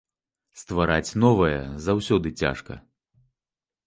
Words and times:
Ствараць 0.61 1.15
новае 1.23 1.59
заўсёды 1.87 2.27
цяжка. 2.45 2.79